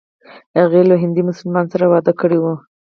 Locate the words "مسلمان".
1.29-1.65